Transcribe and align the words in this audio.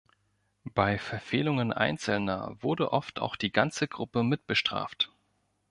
Bei 0.73 0.97
Verfehlungen 0.97 1.71
einzelner 1.71 2.57
wurde 2.59 2.91
oft 2.91 3.19
auch 3.19 3.35
die 3.35 3.51
ganze 3.51 3.87
Gruppe 3.87 4.23
mit 4.23 4.47
bestraft. 4.47 5.11